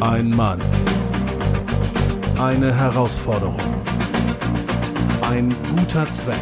Ein 0.00 0.30
Mann. 0.30 0.58
Eine 2.38 2.74
Herausforderung. 2.74 3.60
Ein 5.20 5.54
guter 5.76 6.10
Zweck. 6.10 6.40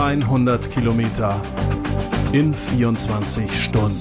100 0.00 0.70
Kilometer 0.70 1.38
in 2.32 2.54
24 2.54 3.62
Stunden. 3.62 4.00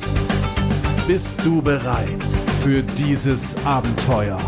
Bist 1.06 1.44
du 1.44 1.62
bereit 1.62 2.24
für 2.64 2.82
dieses 2.82 3.57
Abenteuer? 3.66 4.39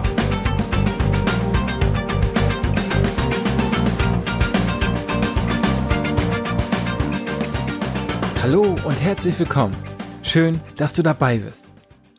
Hallo 8.41 8.77
und 8.85 9.01
herzlich 9.01 9.37
willkommen. 9.37 9.75
Schön, 10.23 10.61
dass 10.77 10.93
du 10.93 11.03
dabei 11.03 11.39
bist. 11.39 11.74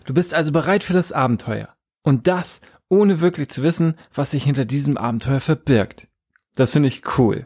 Du 0.06 0.14
bist 0.14 0.34
also 0.34 0.52
bereit 0.52 0.84
für 0.84 0.92
das 0.92 1.12
Abenteuer. 1.12 1.68
Und 2.02 2.28
das, 2.28 2.60
ohne 2.88 3.20
wirklich 3.20 3.48
zu 3.48 3.62
wissen, 3.62 3.94
was 4.14 4.30
sich 4.30 4.44
hinter 4.44 4.64
diesem 4.64 4.96
Abenteuer 4.96 5.40
verbirgt. 5.40 6.08
Das 6.54 6.72
finde 6.72 6.88
ich 6.88 7.18
cool. 7.18 7.44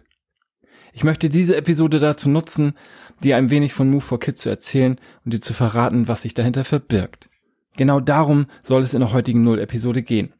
Ich 0.93 1.03
möchte 1.03 1.29
diese 1.29 1.57
Episode 1.57 1.99
dazu 1.99 2.29
nutzen, 2.29 2.75
dir 3.23 3.37
ein 3.37 3.51
wenig 3.51 3.73
von 3.73 3.91
Move 3.91 4.03
for 4.03 4.21
Kids 4.21 4.43
zu 4.43 4.51
erzählen 4.51 5.01
und 5.25 5.33
dir 5.33 5.41
zu 5.41 5.55
verraten, 5.55 6.09
was 6.09 6.23
sich 6.23 6.35
dahinter 6.35 6.65
verbirgt. 6.65 7.31
Genau 7.77 8.01
darum 8.01 8.47
soll 8.63 8.83
es 8.83 8.95
in 8.95 9.01
der 9.01 9.13
heutigen 9.13 9.43
Null-Episode 9.45 10.03
gehen. 10.03 10.35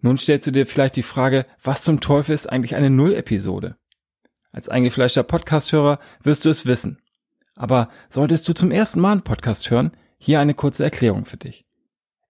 Nun 0.00 0.18
stellst 0.18 0.46
du 0.46 0.50
dir 0.50 0.66
vielleicht 0.66 0.96
die 0.96 1.02
Frage, 1.02 1.46
was 1.62 1.82
zum 1.82 2.00
Teufel 2.00 2.34
ist 2.34 2.50
eigentlich 2.50 2.74
eine 2.74 2.90
Null-Episode? 2.90 3.76
Als 4.52 4.68
eingefleischter 4.68 5.22
Podcast-Hörer 5.22 6.00
wirst 6.22 6.44
du 6.44 6.48
es 6.48 6.66
wissen. 6.66 6.98
Aber 7.54 7.88
solltest 8.08 8.48
du 8.48 8.54
zum 8.54 8.70
ersten 8.70 9.00
Mal 9.00 9.12
einen 9.12 9.22
Podcast 9.22 9.70
hören, 9.70 9.92
hier 10.18 10.40
eine 10.40 10.54
kurze 10.54 10.84
Erklärung 10.84 11.26
für 11.26 11.36
dich. 11.36 11.64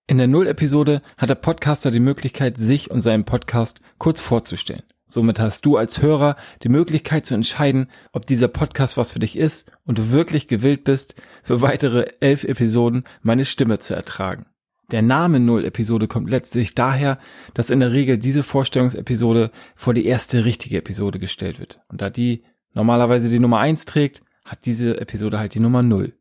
In 0.06 0.18
der 0.18 0.28
Null-Episode 0.28 1.02
hat 1.16 1.30
der 1.30 1.34
Podcaster 1.34 1.90
die 1.90 2.00
Möglichkeit, 2.00 2.58
sich 2.58 2.90
und 2.90 3.00
seinen 3.00 3.24
Podcast 3.24 3.80
kurz 3.98 4.20
vorzustellen. 4.20 4.84
Somit 5.08 5.38
hast 5.38 5.64
du 5.64 5.76
als 5.76 6.02
Hörer 6.02 6.36
die 6.62 6.68
Möglichkeit 6.68 7.26
zu 7.26 7.34
entscheiden, 7.34 7.88
ob 8.12 8.26
dieser 8.26 8.48
Podcast 8.48 8.96
was 8.96 9.12
für 9.12 9.20
dich 9.20 9.36
ist 9.36 9.70
und 9.84 9.98
du 9.98 10.10
wirklich 10.10 10.48
gewillt 10.48 10.84
bist, 10.84 11.14
für 11.42 11.62
weitere 11.62 12.06
elf 12.20 12.44
Episoden 12.44 13.04
meine 13.22 13.44
Stimme 13.44 13.78
zu 13.78 13.94
ertragen. 13.94 14.46
Der 14.90 15.02
Name 15.02 15.40
Null-Episode 15.40 16.06
kommt 16.06 16.30
letztlich 16.30 16.74
daher, 16.74 17.18
dass 17.54 17.70
in 17.70 17.80
der 17.80 17.92
Regel 17.92 18.18
diese 18.18 18.42
Vorstellungsepisode 18.42 19.50
vor 19.74 19.94
die 19.94 20.06
erste 20.06 20.44
richtige 20.44 20.78
Episode 20.78 21.18
gestellt 21.18 21.58
wird. 21.58 21.80
Und 21.88 22.00
da 22.00 22.10
die 22.10 22.44
normalerweise 22.74 23.28
die 23.28 23.40
Nummer 23.40 23.58
eins 23.58 23.84
trägt, 23.84 24.22
hat 24.44 24.66
diese 24.66 25.00
Episode 25.00 25.38
halt 25.38 25.54
die 25.54 25.60
Nummer 25.60 25.82
null. 25.82 26.15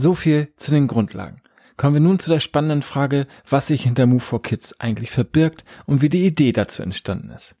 So 0.00 0.14
viel 0.14 0.52
zu 0.56 0.70
den 0.70 0.86
Grundlagen. 0.86 1.42
Kommen 1.76 1.94
wir 1.94 2.00
nun 2.00 2.20
zu 2.20 2.30
der 2.30 2.38
spannenden 2.38 2.82
Frage, 2.82 3.26
was 3.50 3.66
sich 3.66 3.82
hinter 3.82 4.06
Move 4.06 4.20
for 4.20 4.40
Kids 4.40 4.78
eigentlich 4.78 5.10
verbirgt 5.10 5.64
und 5.86 6.02
wie 6.02 6.08
die 6.08 6.24
Idee 6.24 6.52
dazu 6.52 6.84
entstanden 6.84 7.30
ist. 7.30 7.56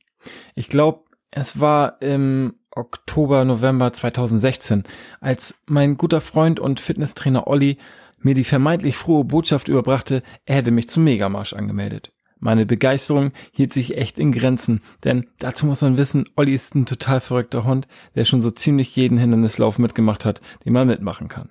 Ich 0.54 0.68
glaube, 0.68 1.00
es 1.32 1.58
war 1.58 2.00
im 2.00 2.54
Oktober, 2.70 3.44
November 3.44 3.92
2016, 3.92 4.84
als 5.20 5.56
mein 5.66 5.96
guter 5.96 6.20
Freund 6.20 6.60
und 6.60 6.78
Fitnesstrainer 6.78 7.48
Olli 7.48 7.76
mir 8.20 8.34
die 8.34 8.44
vermeintlich 8.44 8.96
frohe 8.96 9.24
Botschaft 9.24 9.66
überbrachte, 9.66 10.22
er 10.46 10.56
hätte 10.56 10.70
mich 10.70 10.88
zum 10.88 11.02
Megamarsch 11.02 11.54
angemeldet. 11.54 12.12
Meine 12.38 12.66
Begeisterung 12.66 13.32
hielt 13.50 13.72
sich 13.72 13.96
echt 13.96 14.20
in 14.20 14.30
Grenzen, 14.30 14.80
denn 15.02 15.26
dazu 15.40 15.66
muss 15.66 15.82
man 15.82 15.96
wissen, 15.96 16.28
Olli 16.36 16.54
ist 16.54 16.76
ein 16.76 16.86
total 16.86 17.18
verrückter 17.18 17.64
Hund, 17.64 17.88
der 18.14 18.24
schon 18.24 18.42
so 18.42 18.52
ziemlich 18.52 18.94
jeden 18.94 19.18
Hindernislauf 19.18 19.80
mitgemacht 19.80 20.24
hat, 20.24 20.40
den 20.64 20.72
man 20.72 20.86
mitmachen 20.86 21.26
kann. 21.26 21.50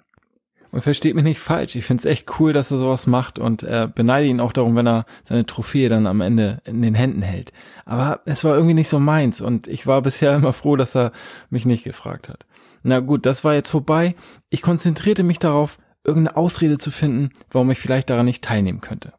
Und 0.72 0.82
versteht 0.82 1.16
mich 1.16 1.24
nicht 1.24 1.40
falsch, 1.40 1.76
ich 1.76 1.86
find's 1.86 2.06
echt 2.06 2.40
cool, 2.40 2.52
dass 2.52 2.72
er 2.72 2.78
sowas 2.78 3.08
macht 3.08 3.40
und 3.40 3.64
äh, 3.64 3.88
beneide 3.94 4.28
ihn 4.28 4.42
auch 4.42 4.52
darum, 4.52 4.76
wenn 4.76 4.88
er 4.88 5.06
seine 5.24 5.46
Trophäe 5.46 5.90
dann 5.90 6.08
am 6.08 6.22
Ende 6.22 6.62
in 6.66 6.82
den 6.82 6.96
Händen 6.96 7.22
hält. 7.22 7.54
Aber 7.86 8.22
es 8.26 8.44
war 8.44 8.56
irgendwie 8.56 8.74
nicht 8.74 8.90
so 8.90 9.00
meins 9.00 9.40
und 9.40 9.68
ich 9.68 9.88
war 9.88 10.02
bisher 10.02 10.36
immer 10.36 10.54
froh, 10.54 10.76
dass 10.76 10.96
er 10.96 11.12
mich 11.50 11.66
nicht 11.66 11.84
gefragt 11.84 12.28
hat. 12.28 12.46
Na 12.84 13.00
gut, 13.00 13.26
das 13.26 13.44
war 13.44 13.54
jetzt 13.54 13.70
vorbei. 13.70 14.16
Ich 14.50 14.62
konzentrierte 14.62 15.24
mich 15.24 15.40
darauf, 15.40 15.78
irgendeine 16.04 16.38
Ausrede 16.38 16.78
zu 16.78 16.92
finden, 16.92 17.32
warum 17.50 17.72
ich 17.72 17.80
vielleicht 17.80 18.10
daran 18.10 18.26
nicht 18.26 18.44
teilnehmen 18.44 18.82
könnte. 18.82 19.14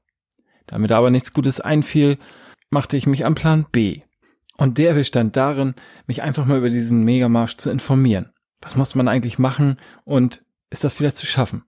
Damit 0.67 0.93
aber 0.93 1.11
nichts 1.11 1.33
Gutes 1.33 1.61
einfiel, 1.61 2.19
machte 2.71 2.97
ich 2.97 3.07
mich 3.07 3.25
am 3.25 3.35
Plan 3.35 3.67
B. 3.73 4.01
Und 4.57 4.79
der 4.79 4.95
bestand 4.95 5.37
darin, 5.37 5.75
mich 6.07 6.23
einfach 6.23 6.45
mal 6.45 6.59
über 6.59 6.71
diesen 6.71 7.05
Megamarsch 7.05 7.57
zu 7.57 7.71
informieren. 7.71 8.33
Was 8.61 8.77
muss 8.77 8.95
man 8.95 9.07
eigentlich 9.07 9.39
machen 9.39 9.79
und 10.05 10.43
ist 10.71 10.85
das 10.85 10.95
vielleicht 10.95 11.17
zu 11.17 11.27
schaffen? 11.27 11.65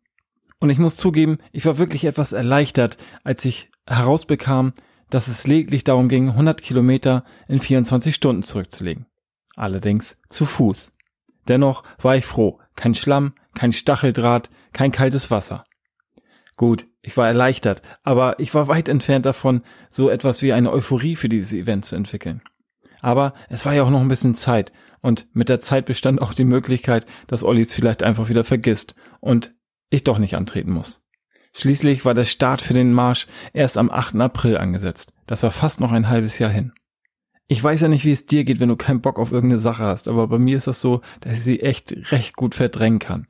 Und 0.59 0.71
ich 0.71 0.78
muss 0.78 0.97
zugeben, 0.97 1.38
ich 1.53 1.65
war 1.65 1.78
wirklich 1.78 2.05
etwas 2.05 2.33
erleichtert, 2.33 2.99
als 3.25 3.44
ich 3.44 3.71
herausbekam, 3.87 4.75
dass 5.09 5.28
es 5.28 5.47
lediglich 5.47 5.84
darum 5.84 6.09
ging, 6.09 6.28
100 6.28 6.62
Kilometer 6.62 7.25
in 7.49 7.60
24 7.60 8.15
Stunden 8.15 8.43
zurückzulegen. 8.43 9.06
Allerdings 9.56 10.19
zu 10.28 10.44
Fuß. 10.44 10.93
Dennoch 11.49 11.83
war 12.00 12.16
ich 12.16 12.27
froh. 12.27 12.60
Kein 12.77 12.94
Schlamm, 12.94 13.34
kein 13.55 13.72
Stacheldraht, 13.72 14.50
kein 14.72 14.93
kaltes 14.93 15.31
Wasser. 15.31 15.65
Gut, 16.56 16.87
ich 17.03 17.16
war 17.16 17.27
erleichtert, 17.27 17.83
aber 18.03 18.39
ich 18.39 18.55
war 18.55 18.69
weit 18.69 18.89
entfernt 18.89 19.25
davon, 19.25 19.62
so 19.91 20.10
etwas 20.10 20.43
wie 20.43 20.53
eine 20.53 20.71
Euphorie 20.71 21.16
für 21.16 21.31
dieses 21.31 21.53
Event 21.53 21.87
zu 21.87 21.97
entwickeln. 21.97 22.43
Aber 23.00 23.33
es 23.49 23.65
war 23.65 23.72
ja 23.72 23.83
auch 23.83 23.91
noch 23.91 24.03
ein 24.03 24.09
bisschen 24.09 24.34
Zeit 24.34 24.71
und 25.03 25.27
mit 25.33 25.49
der 25.49 25.61
Zeit 25.61 25.87
bestand 25.87 26.21
auch 26.21 26.34
die 26.34 26.44
Möglichkeit, 26.44 27.06
dass 27.27 27.44
Olli 27.44 27.62
es 27.62 27.72
vielleicht 27.72 28.03
einfach 28.03 28.28
wieder 28.28 28.44
vergisst 28.44 28.94
und 29.21 29.55
ich 29.91 30.05
doch 30.05 30.19
nicht 30.19 30.37
antreten 30.37 30.72
muss. 30.72 31.03
Schließlich 31.53 32.05
war 32.05 32.15
der 32.15 32.25
Start 32.25 32.62
für 32.62 32.75
den 32.75 32.93
Marsch 32.93 33.27
erst 33.53 33.77
am 33.77 33.91
8. 33.91 34.16
April 34.16 34.56
angesetzt. 34.56 35.12
Das 35.27 35.43
war 35.43 35.50
fast 35.50 35.81
noch 35.81 35.93
ein 35.93 36.09
halbes 36.09 36.39
Jahr 36.39 36.50
hin. 36.50 36.72
Ich 37.49 37.62
weiß 37.62 37.81
ja 37.81 37.89
nicht, 37.89 38.05
wie 38.05 38.12
es 38.12 38.27
dir 38.27 38.44
geht, 38.44 38.60
wenn 38.60 38.69
du 38.69 38.77
keinen 38.77 39.00
Bock 39.00 39.19
auf 39.19 39.33
irgendeine 39.33 39.60
Sache 39.60 39.83
hast, 39.83 40.06
aber 40.06 40.28
bei 40.28 40.39
mir 40.39 40.56
ist 40.56 40.69
das 40.69 40.81
so, 40.81 41.00
dass 41.21 41.34
ich 41.34 41.43
sie 41.43 41.60
echt 41.60 42.12
recht 42.12 42.37
gut 42.37 42.55
verdrängen 42.55 43.00
kann. 43.00 43.27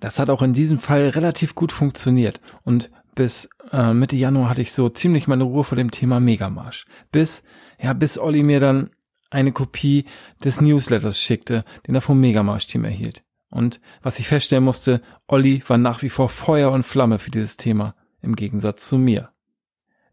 Das 0.00 0.18
hat 0.18 0.28
auch 0.28 0.42
in 0.42 0.52
diesem 0.52 0.78
Fall 0.78 1.08
relativ 1.08 1.54
gut 1.54 1.72
funktioniert 1.72 2.40
und 2.64 2.90
bis 3.14 3.48
äh, 3.72 3.94
Mitte 3.94 4.16
Januar 4.16 4.50
hatte 4.50 4.62
ich 4.62 4.72
so 4.72 4.90
ziemlich 4.90 5.26
meine 5.26 5.44
Ruhe 5.44 5.64
vor 5.64 5.76
dem 5.76 5.90
Thema 5.90 6.20
Megamarsch. 6.20 6.86
Bis, 7.10 7.42
ja, 7.80 7.94
bis 7.94 8.18
Olli 8.18 8.42
mir 8.42 8.60
dann 8.60 8.90
eine 9.30 9.52
Kopie 9.52 10.04
des 10.42 10.60
Newsletters 10.60 11.20
schickte, 11.20 11.64
den 11.86 11.94
er 11.94 12.00
vom 12.00 12.20
Megamarsch-Team 12.20 12.84
erhielt. 12.84 13.22
Und 13.50 13.80
was 14.02 14.18
ich 14.18 14.28
feststellen 14.28 14.64
musste, 14.64 15.00
Olli 15.26 15.62
war 15.66 15.78
nach 15.78 16.02
wie 16.02 16.10
vor 16.10 16.28
Feuer 16.28 16.70
und 16.70 16.84
Flamme 16.84 17.18
für 17.18 17.30
dieses 17.30 17.56
Thema, 17.56 17.94
im 18.20 18.36
Gegensatz 18.36 18.88
zu 18.88 18.98
mir. 18.98 19.30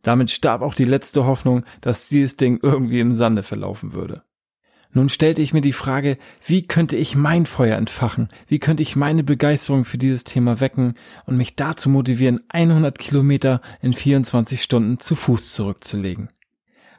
Damit 0.01 0.31
starb 0.31 0.61
auch 0.61 0.75
die 0.75 0.85
letzte 0.85 1.25
Hoffnung, 1.25 1.65
dass 1.81 2.09
dieses 2.09 2.37
Ding 2.37 2.59
irgendwie 2.61 2.99
im 2.99 3.13
Sande 3.13 3.43
verlaufen 3.43 3.93
würde. 3.93 4.23
Nun 4.95 5.09
stellte 5.09 5.41
ich 5.41 5.51
mir 5.51 5.61
die 5.61 5.73
Frage, 5.73 6.17
wie 6.45 6.65
könnte 6.65 6.95
ich 6.95 7.17
mein 7.17 7.45
Feuer 7.45 7.77
entfachen? 7.77 8.29
Wie 8.47 8.59
könnte 8.59 8.81
ich 8.81 8.95
meine 8.95 9.23
Begeisterung 9.25 9.83
für 9.83 9.97
dieses 9.97 10.23
Thema 10.23 10.61
wecken 10.61 10.93
und 11.25 11.35
mich 11.35 11.57
dazu 11.57 11.89
motivieren, 11.89 12.39
100 12.47 12.97
Kilometer 12.97 13.61
in 13.81 13.91
24 13.91 14.61
Stunden 14.61 14.99
zu 14.99 15.15
Fuß 15.15 15.53
zurückzulegen? 15.53 16.29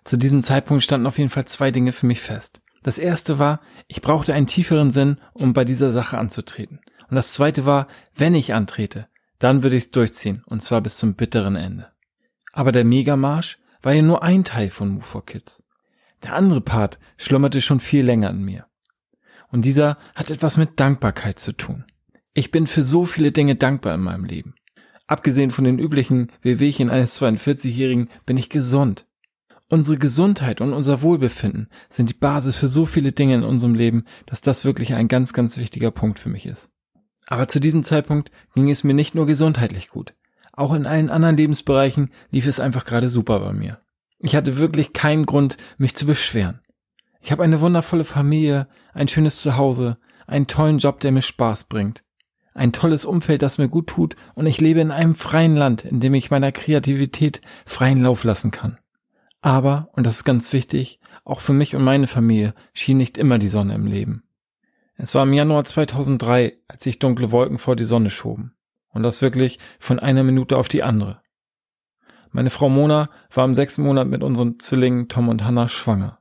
Zu 0.07 0.17
diesem 0.17 0.41
Zeitpunkt 0.41 0.85
standen 0.85 1.09
auf 1.09 1.19
jeden 1.19 1.31
Fall 1.31 1.47
zwei 1.47 1.73
Dinge 1.73 1.91
für 1.91 2.07
mich 2.07 2.21
fest. 2.21 2.63
Das 2.85 3.01
erste 3.01 3.41
war, 3.41 3.61
ich 3.89 4.03
brauchte 4.03 4.33
einen 4.35 4.47
tieferen 4.47 4.93
Sinn, 4.93 5.19
um 5.33 5.53
bei 5.53 5.65
dieser 5.65 5.91
Sache 5.91 6.17
anzutreten. 6.17 6.81
Und 7.11 7.17
das 7.17 7.33
zweite 7.33 7.67
war, 7.67 7.89
wenn 8.15 8.37
ich 8.37 8.55
antrete, 8.55 9.09
dann 9.41 9.65
würde 9.65 9.75
ich 9.75 9.85
es 9.85 9.91
durchziehen, 9.91 10.45
und 10.47 10.63
zwar 10.63 10.81
bis 10.81 10.97
zum 10.97 11.15
bitteren 11.15 11.57
Ende. 11.57 11.91
Aber 12.53 12.71
der 12.71 12.85
Megamarsch 12.85 13.59
war 13.83 13.95
ja 13.95 14.03
nur 14.03 14.23
ein 14.23 14.45
Teil 14.45 14.71
von 14.71 14.91
Move 14.91 15.05
for 15.05 15.27
Kids. 15.27 15.65
Der 16.23 16.35
andere 16.35 16.61
Part 16.61 17.01
schlummerte 17.17 17.61
schon 17.61 17.81
viel 17.81 18.05
länger 18.05 18.31
in 18.31 18.43
mir. 18.43 18.67
Und 19.49 19.65
dieser 19.65 19.99
hat 20.15 20.31
etwas 20.31 20.57
mit 20.57 20.79
Dankbarkeit 20.79 21.41
zu 21.41 21.51
tun. 21.51 21.85
Ich 22.33 22.53
bin 22.53 22.69
für 22.69 22.85
so 22.85 23.07
viele 23.07 23.33
Dinge 23.33 23.57
dankbar 23.57 23.95
in 23.95 24.03
meinem 24.03 24.25
Leben. 24.25 24.55
Abgesehen 25.09 25.51
von 25.51 25.65
den 25.65 25.81
üblichen 25.81 26.31
Wehwehchen 26.43 26.91
eines 26.91 27.21
42-Jährigen 27.21 28.09
bin 28.25 28.37
ich 28.37 28.51
gesund. 28.51 29.07
Unsere 29.69 29.99
Gesundheit 29.99 30.61
und 30.61 30.73
unser 30.73 31.03
Wohlbefinden 31.03 31.69
sind 31.89 32.11
die 32.11 32.15
Basis 32.15 32.57
für 32.57 32.69
so 32.69 32.87
viele 32.87 33.11
Dinge 33.11 33.35
in 33.35 33.43
unserem 33.43 33.75
Leben, 33.75 34.05
dass 34.25 34.41
das 34.41 34.65
wirklich 34.65 34.95
ein 34.95 35.09
ganz, 35.09 35.33
ganz 35.33 35.57
wichtiger 35.59 35.91
Punkt 35.91 36.21
für 36.21 36.29
mich 36.29 36.47
ist. 36.47 36.71
Aber 37.27 37.49
zu 37.49 37.59
diesem 37.59 37.83
Zeitpunkt 37.83 38.31
ging 38.55 38.71
es 38.71 38.85
mir 38.85 38.95
nicht 38.95 39.17
nur 39.17 39.27
gesundheitlich 39.27 39.89
gut. 39.89 40.15
Auch 40.53 40.73
in 40.73 40.87
allen 40.87 41.11
anderen 41.11 41.37
Lebensbereichen 41.37 42.11
lief 42.31 42.47
es 42.47 42.61
einfach 42.61 42.85
gerade 42.85 43.09
super 43.09 43.41
bei 43.41 43.53
mir. 43.53 43.81
Ich 44.21 44.37
hatte 44.37 44.57
wirklich 44.57 44.93
keinen 44.93 45.27
Grund, 45.27 45.57
mich 45.79 45.97
zu 45.97 46.07
beschweren. 46.07 46.61
Ich 47.21 47.33
habe 47.33 47.43
eine 47.43 47.61
wundervolle 47.61 48.05
Familie, 48.05 48.69
ein 48.95 49.09
schönes 49.09 49.41
Zuhause, 49.41 49.99
einen 50.29 50.47
tollen 50.47 50.79
Job, 50.79 51.01
der 51.01 51.11
mir 51.11 51.23
Spaß 51.23 51.65
bringt, 51.65 52.05
ein 52.55 52.73
tolles 52.73 53.05
Umfeld, 53.05 53.43
das 53.43 53.59
mir 53.59 53.69
gut 53.69 53.89
tut, 53.89 54.17
und 54.35 54.47
ich 54.47 54.61
lebe 54.61 54.81
in 54.81 54.93
einem 54.93 55.17
freien 55.17 55.57
Land, 55.57 55.85
in 55.85 56.01
dem 56.01 56.15
ich 56.15 56.31
meiner 56.31 56.53
Kreativität 56.53 57.43
freien 57.67 58.03
Lauf 58.03 58.25
lassen 58.25 58.53
kann. 58.53 58.79
Aber, 59.47 59.91
und 59.93 60.05
das 60.05 60.17
ist 60.17 60.25
ganz 60.25 60.53
wichtig, 60.53 60.99
auch 61.25 61.39
für 61.39 61.53
mich 61.53 61.77
und 61.77 61.85
meine 61.85 62.09
Familie 62.09 62.53
schien 62.73 62.97
nicht 62.97 63.17
immer 63.17 63.39
die 63.39 63.47
Sonne 63.47 63.77
im 63.77 63.87
Leben. 63.87 64.25
Es 64.97 65.15
war 65.15 65.23
im 65.23 65.33
Januar 65.33 65.65
2003, 65.65 66.57
als 66.67 66.83
sich 66.83 66.99
dunkle 66.99 67.31
Wolken 67.31 67.61
vor 67.61 67.77
die 67.77 67.85
Sonne 67.85 68.11
schoben. 68.11 68.57
Und 68.89 69.05
das 69.05 69.23
wirklich 69.23 69.61
von 69.79 70.01
einer 70.01 70.25
Minute 70.25 70.57
auf 70.57 70.67
die 70.67 70.83
andere. 70.83 71.21
Meine 72.33 72.51
Frau 72.51 72.69
Mona 72.69 73.09
war 73.33 73.45
im 73.45 73.55
sechsten 73.55 73.85
Monat 73.85 74.09
mit 74.09 74.25
unseren 74.25 74.59
Zwillingen 74.59 75.07
Tom 75.07 75.29
und 75.29 75.45
Hannah 75.45 75.69
schwanger. 75.69 76.19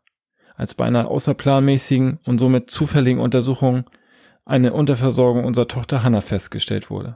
Als 0.55 0.75
bei 0.75 0.85
einer 0.85 1.07
außerplanmäßigen 1.07 2.19
und 2.25 2.37
somit 2.37 2.69
zufälligen 2.69 3.19
Untersuchung 3.19 3.89
eine 4.45 4.71
Unterversorgung 4.71 5.45
unserer 5.45 5.67
Tochter 5.67 6.03
Hannah 6.03 6.21
festgestellt 6.21 6.91
wurde. 6.91 7.15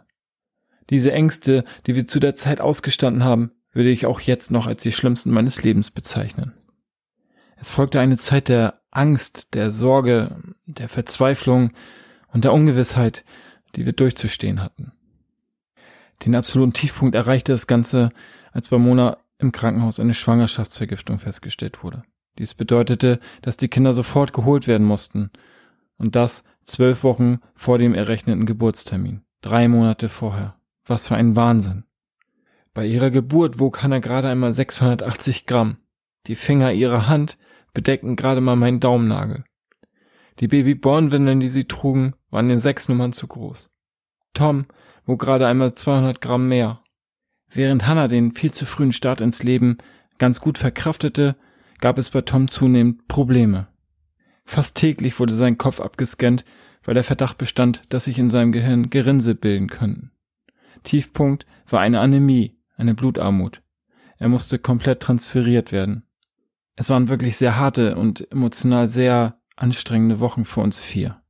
Diese 0.90 1.12
Ängste, 1.12 1.66
die 1.86 1.96
wir 1.96 2.08
zu 2.08 2.20
der 2.20 2.34
Zeit 2.34 2.62
ausgestanden 2.62 3.24
haben, 3.24 3.52
würde 3.72 3.90
ich 3.90 4.06
auch 4.06 4.20
jetzt 4.22 4.52
noch 4.52 4.68
als 4.68 4.84
die 4.84 4.92
schlimmsten 4.92 5.32
meines 5.32 5.64
Lebens 5.64 5.92
bezeichnen. 5.92 6.54
Es 7.56 7.70
folgte 7.70 8.00
eine 8.00 8.18
Zeit 8.18 8.50
der 8.50 8.82
Angst, 8.92 9.54
der 9.54 9.72
Sorge, 9.72 10.56
der 10.66 10.90
Verzweiflung 10.90 11.72
und 12.32 12.46
der 12.46 12.54
Ungewissheit, 12.54 13.26
die 13.76 13.86
wir 13.86 13.94
durchzustehen 13.94 14.62
hatten. 14.62 14.94
Den 16.26 16.36
absoluten 16.36 16.74
Tiefpunkt 16.74 17.16
erreichte 17.16 17.52
das 17.52 17.68
Ganze, 17.68 18.10
als 18.52 18.70
bei 18.70 18.78
Mona 18.78 19.18
im 19.38 19.52
Krankenhaus 19.52 20.00
eine 20.00 20.14
Schwangerschaftsvergiftung 20.14 21.20
festgestellt 21.20 21.84
wurde. 21.84 22.04
Dies 22.38 22.54
bedeutete, 22.54 23.20
dass 23.42 23.58
die 23.58 23.68
Kinder 23.68 23.94
sofort 23.94 24.34
geholt 24.34 24.68
werden 24.68 24.86
mussten. 24.86 25.32
Und 25.98 26.16
das 26.16 26.44
zwölf 26.64 27.04
Wochen 27.04 27.40
vor 27.56 27.78
dem 27.78 27.94
errechneten 27.94 28.46
Geburtstermin. 28.46 29.22
Drei 29.42 29.68
Monate 29.68 30.10
vorher. 30.10 30.56
Was 30.86 31.08
für 31.08 31.16
ein 31.16 31.36
Wahnsinn. 31.36 31.84
Bei 32.80 32.86
ihrer 32.86 33.12
Geburt 33.12 33.60
wog 33.60 33.84
Hannah 33.84 34.00
gerade 34.00 34.30
einmal 34.30 34.54
680 34.54 35.46
Gramm. 35.46 35.80
Die 36.28 36.38
Finger 36.38 36.72
ihrer 36.72 37.08
Hand 37.08 37.38
bedeckten 37.74 38.16
gerade 38.16 38.40
mal 38.40 38.56
meinen 38.56 38.80
Daumennagel. 38.80 39.44
Die 40.40 40.48
Babybornwindeln, 40.48 41.42
die 41.42 41.50
sie 41.50 41.66
trugen, 41.66 42.14
waren 42.30 42.48
den 42.48 42.62
sechs 42.62 42.88
Nummern 42.88 43.12
zu 43.12 43.28
groß. 43.28 43.70
Tom 44.34 44.66
wog 45.06 45.20
gerade 45.20 45.46
einmal 45.46 45.74
200 45.74 46.22
Gramm 46.22 46.48
mehr. 46.48 46.82
Während 47.50 47.86
Hannah 47.86 48.08
den 48.08 48.32
viel 48.32 48.54
zu 48.54 48.66
frühen 48.66 48.94
Start 48.94 49.20
ins 49.20 49.44
Leben 49.44 49.80
ganz 50.18 50.40
gut 50.40 50.58
verkraftete, 50.58 51.36
gab 51.82 51.98
es 51.98 52.10
bei 52.10 52.22
Tom 52.22 52.48
zunehmend 52.48 53.10
Probleme. 53.10 53.68
Fast 54.46 54.78
täglich 54.78 55.20
wurde 55.20 55.34
sein 55.34 55.58
Kopf 55.58 55.82
abgescannt, 55.82 56.46
weil 56.86 56.94
der 56.94 57.04
Verdacht 57.04 57.38
bestand, 57.38 57.82
dass 57.90 58.06
sich 58.06 58.18
in 58.18 58.30
seinem 58.30 58.54
Gehirn 58.54 58.90
Gerinnsel 58.90 59.36
bilden 59.36 59.68
könnten. 59.68 60.12
Tiefpunkt 60.84 61.46
war 61.68 61.82
eine 61.82 62.00
Anämie, 62.00 62.56
eine 62.80 62.96
Blutarmut. 62.96 63.62
Er 64.18 64.30
musste 64.30 64.58
komplett 64.58 65.02
transferiert 65.02 65.72
werden. 65.72 66.04
Es 66.76 66.90
waren 66.90 67.10
wirklich 67.10 67.38
sehr 67.38 67.58
harte 67.58 67.96
und 67.96 68.32
emotional 68.32 68.90
sehr 68.90 69.40
anstrengende 69.56 70.20
Wochen 70.20 70.46
für 70.46 70.62
uns 70.62 70.80
vier. 70.80 71.22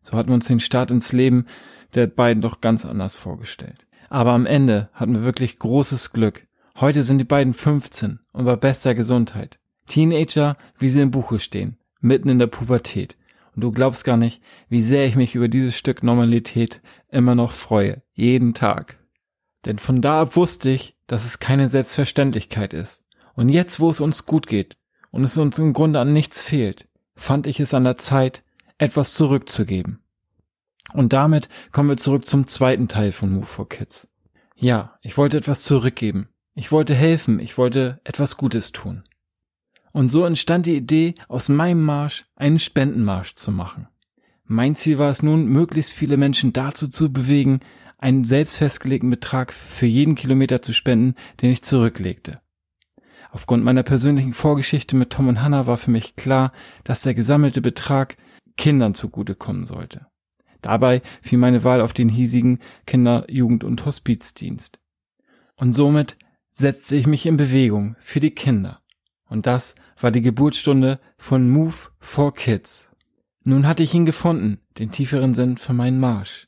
So 0.00 0.16
hatten 0.16 0.30
wir 0.30 0.34
uns 0.34 0.46
den 0.46 0.60
Start 0.60 0.90
ins 0.90 1.12
Leben 1.12 1.46
der 1.94 2.06
beiden 2.08 2.42
doch 2.42 2.60
ganz 2.60 2.84
anders 2.84 3.16
vorgestellt. 3.16 3.86
Aber 4.10 4.32
am 4.32 4.46
Ende 4.46 4.90
hatten 4.92 5.14
wir 5.14 5.22
wirklich 5.22 5.58
großes 5.58 6.12
Glück. 6.12 6.46
Heute 6.80 7.04
sind 7.04 7.18
die 7.18 7.24
beiden 7.24 7.54
15 7.54 8.20
und 8.32 8.44
bei 8.44 8.56
bester 8.56 8.94
Gesundheit. 8.94 9.60
Teenager, 9.86 10.56
wie 10.78 10.88
sie 10.88 11.02
im 11.02 11.10
Buche 11.10 11.38
stehen, 11.38 11.76
mitten 12.00 12.28
in 12.28 12.38
der 12.38 12.46
Pubertät. 12.48 13.16
Und 13.54 13.62
du 13.62 13.70
glaubst 13.70 14.04
gar 14.04 14.16
nicht, 14.16 14.42
wie 14.68 14.80
sehr 14.80 15.06
ich 15.06 15.14
mich 15.14 15.34
über 15.34 15.48
dieses 15.48 15.76
Stück 15.76 16.02
Normalität 16.02 16.82
immer 17.08 17.34
noch 17.34 17.52
freue. 17.52 18.02
Jeden 18.12 18.54
Tag. 18.54 18.98
Denn 19.64 19.78
von 19.78 20.02
da 20.02 20.22
ab 20.22 20.36
wusste 20.36 20.70
ich, 20.70 20.93
dass 21.06 21.24
es 21.24 21.38
keine 21.38 21.68
Selbstverständlichkeit 21.68 22.72
ist. 22.72 23.02
Und 23.34 23.48
jetzt, 23.48 23.80
wo 23.80 23.90
es 23.90 24.00
uns 24.00 24.26
gut 24.26 24.46
geht 24.46 24.76
und 25.10 25.24
es 25.24 25.38
uns 25.38 25.58
im 25.58 25.72
Grunde 25.72 26.00
an 26.00 26.12
nichts 26.12 26.40
fehlt, 26.40 26.88
fand 27.14 27.46
ich 27.46 27.60
es 27.60 27.74
an 27.74 27.84
der 27.84 27.98
Zeit, 27.98 28.44
etwas 28.78 29.14
zurückzugeben. 29.14 30.00
Und 30.92 31.12
damit 31.12 31.48
kommen 31.72 31.88
wir 31.88 31.96
zurück 31.96 32.26
zum 32.26 32.46
zweiten 32.46 32.88
Teil 32.88 33.12
von 33.12 33.30
Move 33.32 33.46
for 33.46 33.68
Kids. 33.68 34.08
Ja, 34.56 34.94
ich 35.02 35.16
wollte 35.16 35.36
etwas 35.36 35.62
zurückgeben. 35.64 36.28
Ich 36.54 36.70
wollte 36.70 36.94
helfen. 36.94 37.40
Ich 37.40 37.58
wollte 37.58 38.00
etwas 38.04 38.36
Gutes 38.36 38.72
tun. 38.72 39.04
Und 39.92 40.10
so 40.10 40.24
entstand 40.24 40.66
die 40.66 40.76
Idee, 40.76 41.14
aus 41.28 41.48
meinem 41.48 41.82
Marsch 41.82 42.26
einen 42.36 42.58
Spendenmarsch 42.58 43.34
zu 43.34 43.52
machen. 43.52 43.88
Mein 44.44 44.76
Ziel 44.76 44.98
war 44.98 45.10
es 45.10 45.22
nun, 45.22 45.46
möglichst 45.46 45.92
viele 45.92 46.16
Menschen 46.16 46.52
dazu 46.52 46.88
zu 46.88 47.12
bewegen, 47.12 47.60
einen 47.98 48.24
selbst 48.24 48.56
festgelegten 48.56 49.10
Betrag 49.10 49.52
für 49.52 49.86
jeden 49.86 50.14
Kilometer 50.14 50.62
zu 50.62 50.72
spenden, 50.72 51.14
den 51.40 51.50
ich 51.50 51.62
zurücklegte. 51.62 52.40
Aufgrund 53.30 53.64
meiner 53.64 53.82
persönlichen 53.82 54.32
Vorgeschichte 54.32 54.94
mit 54.94 55.10
Tom 55.10 55.28
und 55.28 55.42
Hannah 55.42 55.66
war 55.66 55.76
für 55.76 55.90
mich 55.90 56.14
klar, 56.14 56.52
dass 56.84 57.02
der 57.02 57.14
gesammelte 57.14 57.60
Betrag 57.60 58.16
Kindern 58.56 58.94
zugutekommen 58.94 59.66
sollte. 59.66 60.06
Dabei 60.62 61.02
fiel 61.20 61.38
meine 61.38 61.64
Wahl 61.64 61.80
auf 61.80 61.92
den 61.92 62.08
hiesigen 62.08 62.60
Kinder-, 62.86 63.26
Jugend- 63.28 63.64
und 63.64 63.84
Hospizdienst. 63.84 64.78
Und 65.56 65.72
somit 65.72 66.16
setzte 66.52 66.96
ich 66.96 67.06
mich 67.06 67.26
in 67.26 67.36
Bewegung 67.36 67.96
für 68.00 68.20
die 68.20 68.30
Kinder. 68.30 68.80
Und 69.28 69.46
das 69.46 69.74
war 69.98 70.10
die 70.10 70.22
Geburtsstunde 70.22 71.00
von 71.18 71.50
Move 71.50 71.74
for 71.98 72.32
Kids. 72.34 72.88
Nun 73.42 73.66
hatte 73.66 73.82
ich 73.82 73.92
ihn 73.94 74.06
gefunden, 74.06 74.60
den 74.78 74.90
tieferen 74.90 75.34
Sinn 75.34 75.56
für 75.56 75.72
meinen 75.72 76.00
Marsch. 76.00 76.46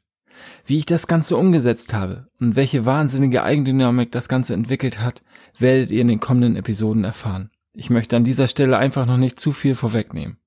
Wie 0.64 0.78
ich 0.78 0.86
das 0.86 1.06
Ganze 1.06 1.36
umgesetzt 1.36 1.94
habe 1.94 2.28
und 2.40 2.56
welche 2.56 2.86
wahnsinnige 2.86 3.42
Eigendynamik 3.42 4.12
das 4.12 4.28
Ganze 4.28 4.54
entwickelt 4.54 5.00
hat, 5.00 5.22
werdet 5.58 5.90
ihr 5.90 6.00
in 6.00 6.08
den 6.08 6.20
kommenden 6.20 6.56
Episoden 6.56 7.04
erfahren. 7.04 7.50
Ich 7.72 7.90
möchte 7.90 8.16
an 8.16 8.24
dieser 8.24 8.48
Stelle 8.48 8.78
einfach 8.78 9.06
noch 9.06 9.18
nicht 9.18 9.38
zu 9.38 9.52
viel 9.52 9.74
vorwegnehmen. 9.74 10.38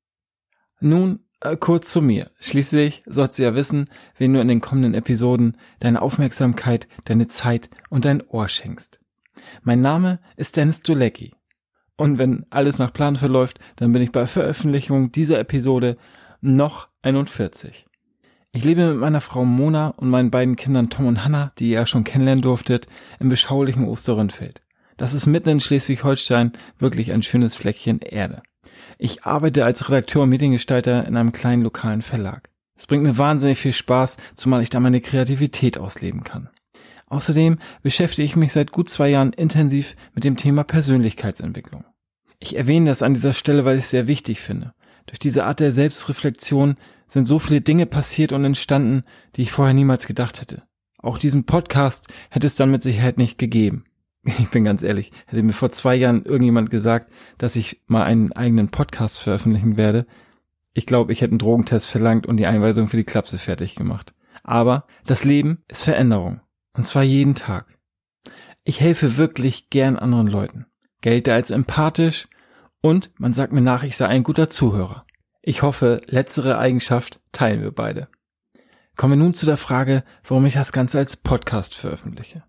Nun 0.80 1.20
äh, 1.42 1.56
kurz 1.58 1.92
zu 1.92 2.02
mir. 2.02 2.32
Schließlich 2.40 3.02
sollst 3.06 3.40
du 3.40 3.44
ja 3.44 3.56
wissen, 3.56 3.90
wen 4.18 4.34
du 4.34 4.42
in 4.42 4.48
den 4.48 4.62
kommenden 4.62 4.94
Episoden 4.94 5.58
deine 5.80 6.02
Aufmerksamkeit, 6.02 6.88
deine 7.06 7.28
Zeit 7.28 7.70
und 7.90 8.06
dein 8.06 8.22
Ohr 8.28 8.48
schenkst. 8.48 9.00
Mein 9.62 9.82
Name 9.82 10.20
ist 10.36 10.58
Dennis 10.58 10.82
Dulecki. 10.82 11.34
Und 11.96 12.18
wenn 12.18 12.46
alles 12.50 12.80
nach 12.80 12.94
Plan 12.94 13.18
verläuft, 13.18 13.60
dann 13.76 13.92
bin 13.92 14.02
ich 14.02 14.12
bei 14.12 14.26
Veröffentlichung 14.26 15.12
dieser 15.12 15.40
Episode 15.40 15.98
noch 16.42 16.88
41. 17.02 17.89
Ich 18.52 18.64
lebe 18.64 18.90
mit 18.90 18.98
meiner 18.98 19.22
Frau 19.22 19.46
Mona 19.46 19.90
und 19.90 20.10
meinen 20.10 20.32
beiden 20.32 20.56
Kindern 20.56 20.90
Tom 20.90 21.06
und 21.06 21.24
Hannah, 21.24 21.52
die 21.60 21.70
ihr 21.70 21.76
ja 21.76 21.86
schon 21.86 22.04
kennenlernen 22.04 22.42
durftet, 22.42 22.88
im 23.20 23.30
beschaulichen 23.30 23.88
Osterrönfeld. 23.88 24.64
Das 24.98 25.14
ist 25.14 25.28
mitten 25.28 25.50
in 25.50 25.60
Schleswig-Holstein 25.60 26.54
wirklich 26.80 27.12
ein 27.12 27.22
schönes 27.22 27.56
Fleckchen 27.56 28.00
Erde. 28.00 28.42
Ich 28.98 29.24
arbeite 29.24 29.66
als 29.66 29.88
Redakteur 29.88 30.24
und 30.24 30.30
Mediengestalter 30.30 31.08
in 31.08 31.16
einem 31.16 31.32
kleinen 31.32 31.62
lokalen 31.62 32.02
Verlag. 32.02 32.50
Es 32.76 32.88
bringt 32.88 33.04
mir 33.04 33.18
wahnsinnig 33.18 33.60
viel 33.60 33.74
Spaß, 33.74 34.18
zumal 34.36 34.64
ich 34.64 34.70
da 34.70 34.80
meine 34.80 35.00
Kreativität 35.00 35.78
ausleben 35.78 36.24
kann. 36.24 36.50
Außerdem 37.06 37.60
beschäftige 37.84 38.26
ich 38.26 38.36
mich 38.36 38.52
seit 38.52 38.72
gut 38.72 38.90
zwei 38.90 39.10
Jahren 39.10 39.34
intensiv 39.34 39.96
mit 40.16 40.24
dem 40.24 40.38
Thema 40.38 40.64
Persönlichkeitsentwicklung. 40.64 41.86
Ich 42.40 42.56
erwähne 42.56 42.90
das 42.90 43.04
an 43.04 43.14
dieser 43.14 43.34
Stelle, 43.34 43.64
weil 43.64 43.78
ich 43.78 43.84
es 43.84 43.90
sehr 43.90 44.08
wichtig 44.08 44.42
finde. 44.42 44.74
Durch 45.10 45.18
diese 45.18 45.44
Art 45.46 45.60
der 45.60 45.72
Selbstreflexion 45.72 46.78
sind 47.08 47.26
so 47.26 47.40
viele 47.40 47.62
Dinge 47.62 47.88
passiert 47.88 48.32
und 48.32 48.46
entstanden, 48.46 49.04
die 49.36 49.42
ich 49.42 49.52
vorher 49.52 49.74
niemals 49.74 50.06
gedacht 50.06 50.40
hätte. 50.40 50.62
Auch 51.00 51.18
diesen 51.18 51.46
Podcast 51.46 52.08
hätte 52.30 52.46
es 52.46 52.56
dann 52.56 52.70
mit 52.70 52.84
Sicherheit 52.84 53.18
nicht 53.18 53.38
gegeben. 53.38 53.86
Ich 54.38 54.50
bin 54.50 54.66
ganz 54.66 54.84
ehrlich, 54.84 55.12
hätte 55.26 55.42
mir 55.42 55.54
vor 55.54 55.72
zwei 55.72 55.96
Jahren 55.96 56.26
irgendjemand 56.26 56.70
gesagt, 56.70 57.12
dass 57.40 57.56
ich 57.56 57.82
mal 57.88 58.04
einen 58.04 58.34
eigenen 58.34 58.70
Podcast 58.70 59.20
veröffentlichen 59.20 59.78
werde. 59.78 60.06
Ich 60.74 60.86
glaube, 60.86 61.12
ich 61.12 61.22
hätte 61.22 61.32
einen 61.32 61.40
Drogentest 61.40 61.88
verlangt 61.88 62.28
und 62.28 62.38
die 62.38 62.46
Einweisung 62.46 62.90
für 62.90 62.98
die 62.98 63.06
Klapse 63.06 63.40
fertig 63.40 63.74
gemacht. 63.76 64.14
Aber 64.44 64.86
das 65.06 65.24
Leben 65.24 65.64
ist 65.68 65.86
Veränderung. 65.86 66.42
Und 66.74 66.86
zwar 66.86 67.02
jeden 67.02 67.34
Tag. 67.34 67.66
Ich 68.64 68.82
helfe 68.82 69.18
wirklich 69.18 69.72
gern 69.72 69.98
anderen 69.98 70.28
Leuten, 70.28 70.68
gelte 71.02 71.34
als 71.34 71.50
empathisch 71.50 72.28
und 72.82 73.12
man 73.18 73.34
sagt 73.34 73.54
mir 73.54 73.62
nach, 73.62 73.84
ich 73.84 73.98
sei 73.98 74.08
ein 74.08 74.24
guter 74.24 74.50
Zuhörer. 74.50 75.06
Ich 75.42 75.62
hoffe, 75.62 76.02
letztere 76.08 76.58
Eigenschaft 76.58 77.20
teilen 77.32 77.62
wir 77.62 77.72
beide. 77.72 78.08
Kommen 78.96 79.14
wir 79.14 79.24
nun 79.24 79.34
zu 79.34 79.46
der 79.46 79.58
Frage, 79.58 80.04
warum 80.28 80.46
ich 80.46 80.56
das 80.56 80.72
Ganze 80.72 80.98
als 80.98 81.18
Podcast 81.18 81.76
veröffentliche. 81.76 82.44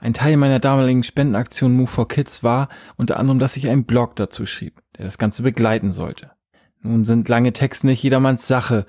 Ein 0.00 0.14
Teil 0.14 0.36
meiner 0.36 0.60
damaligen 0.60 1.02
Spendenaktion 1.02 1.74
Move 1.74 1.88
for 1.88 2.08
Kids 2.08 2.42
war 2.42 2.68
unter 2.96 3.18
anderem, 3.18 3.38
dass 3.38 3.56
ich 3.56 3.68
einen 3.68 3.84
Blog 3.84 4.16
dazu 4.16 4.46
schrieb, 4.46 4.80
der 4.96 5.04
das 5.04 5.18
Ganze 5.18 5.42
begleiten 5.42 5.92
sollte. 5.92 6.32
Nun 6.80 7.04
sind 7.04 7.28
lange 7.28 7.52
Texte 7.52 7.86
nicht 7.86 8.02
jedermanns 8.02 8.46
Sache, 8.46 8.86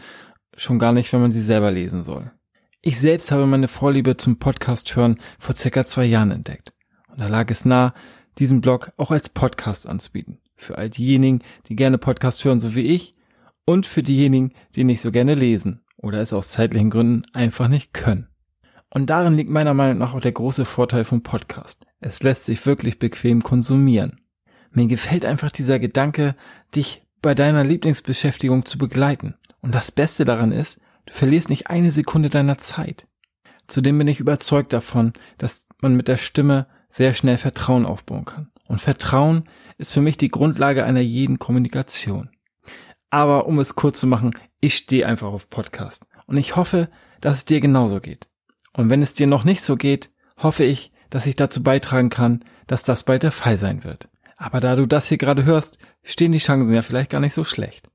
schon 0.55 0.79
gar 0.79 0.93
nicht, 0.93 1.11
wenn 1.11 1.21
man 1.21 1.31
sie 1.31 1.41
selber 1.41 1.71
lesen 1.71 2.03
soll. 2.03 2.31
Ich 2.81 2.99
selbst 2.99 3.31
habe 3.31 3.45
meine 3.45 3.67
Vorliebe 3.67 4.15
zum 4.15 4.39
Podcast 4.39 4.95
hören 4.95 5.19
vor 5.37 5.55
circa 5.55 5.85
zwei 5.85 6.05
Jahren 6.05 6.31
entdeckt. 6.31 6.71
Und 7.09 7.19
da 7.19 7.27
lag 7.27 7.49
es 7.51 7.65
nah, 7.65 7.93
diesen 8.37 8.61
Blog 8.61 8.93
auch 8.95 9.11
als 9.11 9.29
Podcast 9.29 9.85
anzubieten. 9.85 10.39
Für 10.59 10.77
all 10.77 10.89
diejenigen, 10.89 11.39
die 11.67 11.75
gerne 11.77 11.97
Podcast 11.97 12.43
hören, 12.43 12.59
so 12.59 12.75
wie 12.75 12.81
ich, 12.81 13.13
und 13.63 13.85
für 13.85 14.03
diejenigen, 14.03 14.51
die 14.75 14.83
nicht 14.83 14.99
so 14.99 15.09
gerne 15.09 15.33
lesen 15.33 15.81
oder 15.95 16.19
es 16.19 16.33
aus 16.33 16.49
zeitlichen 16.49 16.89
Gründen 16.89 17.23
einfach 17.33 17.69
nicht 17.69 17.93
können. 17.93 18.27
Und 18.89 19.09
darin 19.09 19.37
liegt 19.37 19.49
meiner 19.49 19.73
Meinung 19.73 19.99
nach 19.99 20.13
auch 20.13 20.19
der 20.19 20.33
große 20.33 20.65
Vorteil 20.65 21.05
vom 21.05 21.23
Podcast. 21.23 21.85
Es 22.01 22.23
lässt 22.23 22.45
sich 22.45 22.65
wirklich 22.65 22.99
bequem 22.99 23.41
konsumieren. 23.41 24.19
Mir 24.71 24.87
gefällt 24.87 25.23
einfach 25.23 25.51
dieser 25.51 25.79
Gedanke, 25.79 26.35
dich 26.75 27.05
bei 27.21 27.35
deiner 27.35 27.63
Lieblingsbeschäftigung 27.63 28.65
zu 28.65 28.77
begleiten. 28.77 29.35
Und 29.61 29.73
das 29.73 29.91
Beste 29.91 30.25
daran 30.25 30.51
ist, 30.51 30.81
du 31.05 31.13
verlierst 31.13 31.49
nicht 31.49 31.67
eine 31.67 31.91
Sekunde 31.91 32.29
deiner 32.29 32.57
Zeit. 32.57 33.07
Zudem 33.67 33.97
bin 33.97 34.07
ich 34.07 34.19
überzeugt 34.19 34.73
davon, 34.73 35.13
dass 35.37 35.67
man 35.79 35.95
mit 35.95 36.09
der 36.09 36.17
Stimme 36.17 36.67
sehr 36.89 37.13
schnell 37.13 37.37
Vertrauen 37.37 37.85
aufbauen 37.85 38.25
kann. 38.25 38.49
Und 38.69 38.79
Vertrauen 38.79 39.45
ist 39.79 39.93
für 39.93 40.01
mich 40.01 40.15
die 40.15 40.29
Grundlage 40.29 40.85
einer 40.85 41.01
jeden 41.01 41.39
Kommunikation. 41.39 42.29
Aber 43.09 43.47
um 43.47 43.57
es 43.57 43.75
kurz 43.75 43.99
zu 43.99 44.05
machen, 44.05 44.38
ich 44.61 44.75
stehe 44.75 45.07
einfach 45.07 45.27
auf 45.27 45.49
Podcast. 45.49 46.05
Und 46.27 46.38
ich 46.38 46.55
hoffe, 46.55 46.88
dass 47.19 47.38
es 47.38 47.45
dir 47.45 47.61
genauso 47.61 47.99
geht. 47.99 48.29
Und 48.71 48.91
wenn 48.91 49.01
es 49.01 49.15
dir 49.15 49.25
noch 49.25 49.43
nicht 49.43 49.63
so 49.63 49.75
geht, 49.75 50.11
hoffe 50.38 50.65
ich, 50.65 50.91
dass 51.09 51.25
ich 51.25 51.35
dazu 51.35 51.63
beitragen 51.63 52.11
kann, 52.11 52.45
dass 52.67 52.83
das 52.83 53.03
bald 53.03 53.23
der 53.23 53.31
Fall 53.31 53.57
sein 53.57 53.83
wird. 53.83 54.07
Aber 54.38 54.59
da 54.59 54.75
du 54.75 54.85
das 54.85 55.07
hier 55.07 55.17
gerade 55.17 55.45
hörst, 55.45 55.79
stehen 56.03 56.31
die 56.31 56.38
Chancen 56.38 56.73
ja 56.73 56.83
vielleicht 56.83 57.09
gar 57.09 57.21
nicht 57.21 57.33
so 57.33 57.43
schlecht. 57.43 57.89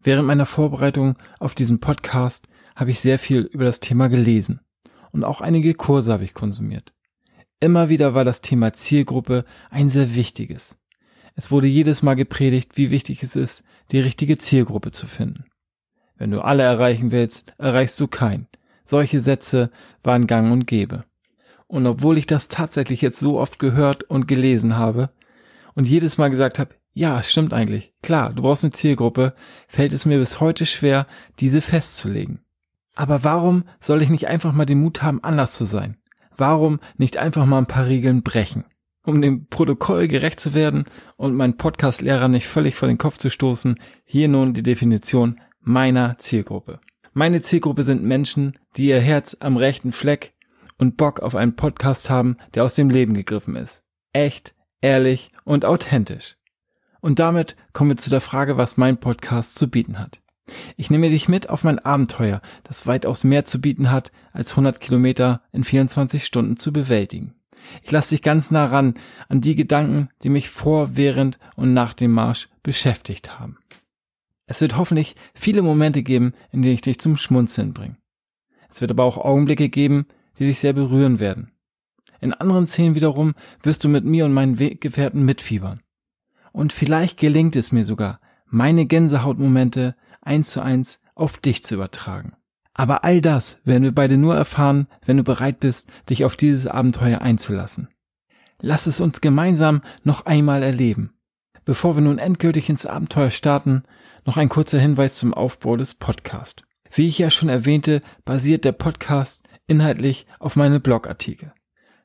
Während 0.00 0.26
meiner 0.26 0.46
Vorbereitung 0.46 1.16
auf 1.38 1.54
diesen 1.54 1.78
Podcast 1.78 2.48
habe 2.74 2.90
ich 2.90 2.98
sehr 2.98 3.20
viel 3.20 3.42
über 3.42 3.64
das 3.64 3.78
Thema 3.78 4.08
gelesen 4.08 4.60
und 5.12 5.22
auch 5.22 5.40
einige 5.40 5.74
Kurse 5.74 6.12
habe 6.12 6.24
ich 6.24 6.34
konsumiert. 6.34 6.92
Immer 7.60 7.88
wieder 7.88 8.14
war 8.14 8.24
das 8.24 8.40
Thema 8.40 8.72
Zielgruppe 8.72 9.44
ein 9.70 9.88
sehr 9.88 10.14
wichtiges. 10.14 10.76
Es 11.34 11.50
wurde 11.50 11.66
jedes 11.66 12.02
Mal 12.02 12.14
gepredigt, 12.14 12.76
wie 12.76 12.90
wichtig 12.90 13.22
es 13.24 13.34
ist, 13.34 13.64
die 13.90 13.98
richtige 13.98 14.38
Zielgruppe 14.38 14.92
zu 14.92 15.08
finden. 15.08 15.44
Wenn 16.16 16.30
du 16.30 16.40
alle 16.40 16.62
erreichen 16.62 17.10
willst, 17.10 17.54
erreichst 17.58 17.98
du 17.98 18.06
keinen. 18.06 18.46
Solche 18.84 19.20
Sätze 19.20 19.70
waren 20.02 20.28
gang 20.28 20.52
und 20.52 20.66
gäbe. 20.66 21.04
Und 21.66 21.86
obwohl 21.86 22.16
ich 22.16 22.26
das 22.26 22.46
tatsächlich 22.46 23.02
jetzt 23.02 23.18
so 23.18 23.38
oft 23.38 23.58
gehört 23.58 24.04
und 24.04 24.28
gelesen 24.28 24.76
habe 24.76 25.10
und 25.74 25.88
jedes 25.88 26.16
Mal 26.16 26.30
gesagt 26.30 26.60
habe, 26.60 26.74
ja, 26.92 27.18
es 27.18 27.30
stimmt 27.30 27.52
eigentlich, 27.52 27.92
klar, 28.02 28.32
du 28.32 28.42
brauchst 28.42 28.64
eine 28.64 28.72
Zielgruppe, 28.72 29.34
fällt 29.66 29.92
es 29.92 30.06
mir 30.06 30.18
bis 30.18 30.40
heute 30.40 30.64
schwer, 30.64 31.06
diese 31.40 31.60
festzulegen. 31.60 32.40
Aber 32.94 33.24
warum 33.24 33.64
soll 33.80 34.02
ich 34.02 34.10
nicht 34.10 34.28
einfach 34.28 34.52
mal 34.52 34.64
den 34.64 34.80
Mut 34.80 35.02
haben, 35.02 35.22
anders 35.22 35.56
zu 35.56 35.64
sein? 35.64 35.96
Warum 36.38 36.78
nicht 36.96 37.16
einfach 37.16 37.46
mal 37.46 37.58
ein 37.58 37.66
paar 37.66 37.86
Regeln 37.86 38.22
brechen? 38.22 38.64
Um 39.04 39.20
dem 39.20 39.48
Protokoll 39.48 40.06
gerecht 40.06 40.38
zu 40.38 40.54
werden 40.54 40.84
und 41.16 41.34
meinen 41.34 41.56
Podcast-Lehrer 41.56 42.28
nicht 42.28 42.46
völlig 42.46 42.76
vor 42.76 42.86
den 42.86 42.96
Kopf 42.96 43.18
zu 43.18 43.28
stoßen, 43.28 43.78
hier 44.04 44.28
nun 44.28 44.54
die 44.54 44.62
Definition 44.62 45.40
meiner 45.60 46.16
Zielgruppe. 46.18 46.78
Meine 47.12 47.40
Zielgruppe 47.42 47.82
sind 47.82 48.04
Menschen, 48.04 48.56
die 48.76 48.86
ihr 48.86 49.00
Herz 49.00 49.36
am 49.40 49.56
rechten 49.56 49.90
Fleck 49.90 50.34
und 50.78 50.96
Bock 50.96 51.20
auf 51.20 51.34
einen 51.34 51.56
Podcast 51.56 52.08
haben, 52.08 52.36
der 52.54 52.62
aus 52.62 52.74
dem 52.74 52.88
Leben 52.88 53.14
gegriffen 53.14 53.56
ist. 53.56 53.82
Echt, 54.12 54.54
ehrlich 54.80 55.32
und 55.42 55.64
authentisch. 55.64 56.36
Und 57.00 57.18
damit 57.18 57.56
kommen 57.72 57.90
wir 57.90 57.96
zu 57.96 58.10
der 58.10 58.20
Frage, 58.20 58.56
was 58.56 58.76
mein 58.76 58.98
Podcast 58.98 59.56
zu 59.56 59.68
bieten 59.68 59.98
hat. 59.98 60.20
Ich 60.76 60.90
nehme 60.90 61.10
dich 61.10 61.28
mit 61.28 61.48
auf 61.48 61.64
mein 61.64 61.78
Abenteuer, 61.78 62.40
das 62.64 62.86
weitaus 62.86 63.24
mehr 63.24 63.44
zu 63.44 63.60
bieten 63.60 63.90
hat, 63.90 64.12
als 64.32 64.52
100 64.52 64.80
Kilometer 64.80 65.42
in 65.52 65.64
24 65.64 66.24
Stunden 66.24 66.56
zu 66.56 66.72
bewältigen. 66.72 67.34
Ich 67.82 67.90
lasse 67.90 68.10
dich 68.10 68.22
ganz 68.22 68.50
nah 68.50 68.66
ran 68.66 68.94
an 69.28 69.40
die 69.40 69.54
Gedanken, 69.54 70.08
die 70.22 70.28
mich 70.28 70.48
vor, 70.48 70.96
während 70.96 71.38
und 71.56 71.74
nach 71.74 71.94
dem 71.94 72.12
Marsch 72.12 72.48
beschäftigt 72.62 73.38
haben. 73.38 73.58
Es 74.46 74.60
wird 74.60 74.76
hoffentlich 74.76 75.14
viele 75.34 75.62
Momente 75.62 76.02
geben, 76.02 76.32
in 76.50 76.62
denen 76.62 76.74
ich 76.74 76.80
dich 76.80 76.98
zum 76.98 77.16
Schmunzeln 77.16 77.74
bringe. 77.74 77.98
Es 78.70 78.80
wird 78.80 78.90
aber 78.90 79.04
auch 79.04 79.18
Augenblicke 79.18 79.68
geben, 79.68 80.06
die 80.38 80.46
dich 80.46 80.58
sehr 80.58 80.72
berühren 80.72 81.18
werden. 81.18 81.52
In 82.20 82.32
anderen 82.32 82.66
Szenen 82.66 82.94
wiederum 82.94 83.34
wirst 83.62 83.84
du 83.84 83.88
mit 83.88 84.04
mir 84.04 84.24
und 84.24 84.32
meinen 84.32 84.58
Weggefährten 84.58 85.24
mitfiebern. 85.24 85.82
Und 86.52 86.72
vielleicht 86.72 87.18
gelingt 87.18 87.56
es 87.56 87.72
mir 87.72 87.84
sogar, 87.84 88.20
meine 88.46 88.86
Gänsehautmomente 88.86 89.94
eins 90.22 90.50
zu 90.50 90.62
eins 90.62 91.00
auf 91.14 91.38
dich 91.38 91.64
zu 91.64 91.74
übertragen. 91.74 92.34
Aber 92.74 93.02
all 93.02 93.20
das 93.20 93.58
werden 93.64 93.82
wir 93.82 93.94
beide 93.94 94.16
nur 94.16 94.36
erfahren, 94.36 94.86
wenn 95.04 95.16
du 95.16 95.24
bereit 95.24 95.58
bist, 95.58 95.88
dich 96.08 96.24
auf 96.24 96.36
dieses 96.36 96.68
Abenteuer 96.68 97.20
einzulassen. 97.20 97.88
Lass 98.60 98.86
es 98.86 99.00
uns 99.00 99.20
gemeinsam 99.20 99.82
noch 100.04 100.26
einmal 100.26 100.62
erleben. 100.62 101.12
Bevor 101.64 101.96
wir 101.96 102.02
nun 102.02 102.18
endgültig 102.18 102.68
ins 102.68 102.86
Abenteuer 102.86 103.30
starten, 103.30 103.82
noch 104.24 104.36
ein 104.36 104.48
kurzer 104.48 104.78
Hinweis 104.78 105.16
zum 105.16 105.34
Aufbau 105.34 105.76
des 105.76 105.94
Podcasts. 105.94 106.62
Wie 106.90 107.08
ich 107.08 107.18
ja 107.18 107.30
schon 107.30 107.48
erwähnte, 107.48 108.00
basiert 108.24 108.64
der 108.64 108.72
Podcast 108.72 109.42
inhaltlich 109.66 110.26
auf 110.38 110.56
meine 110.56 110.80
Blogartikel. 110.80 111.52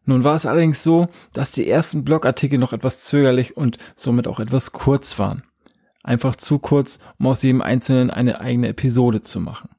Nun 0.06 0.24
war 0.24 0.36
es 0.36 0.46
allerdings 0.46 0.84
so, 0.84 1.08
dass 1.34 1.52
die 1.52 1.70
ersten 1.70 2.04
Blogartikel 2.04 2.60
noch 2.60 2.74
etwas 2.74 3.06
zögerlich 3.06 3.56
und 3.56 3.78
somit 3.96 4.28
auch 4.28 4.40
etwas 4.40 4.74
kurz 4.74 5.18
waren 5.18 5.44
einfach 6.04 6.36
zu 6.36 6.60
kurz, 6.60 7.00
um 7.18 7.28
aus 7.28 7.42
jedem 7.42 7.62
Einzelnen 7.62 8.12
eine 8.12 8.40
eigene 8.42 8.68
Episode 8.68 9.22
zu 9.22 9.40
machen. 9.40 9.70